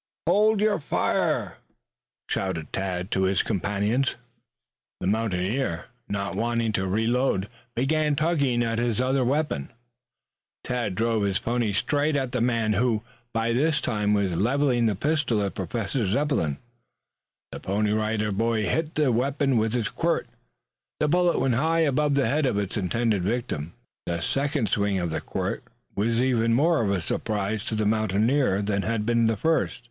[0.25, 1.57] "Hold your fire!"
[2.27, 4.15] shouted Tad to his companions.
[4.99, 9.69] The mountaineer, not waiting to reload, began tugging at his other weapon.
[10.63, 14.95] Tad drove his pony straight at the man who, by this time, was leveling the
[14.95, 16.57] pistol at Professor Zepplin.
[17.51, 20.27] The Pony Rider Boy hit the weapon with his quirt.
[20.99, 23.73] The bullet went high above the head of its intended victim.
[24.07, 25.63] The second swing of the quirt
[25.95, 29.79] was even more of a surprise to the mountaineer than had been the first.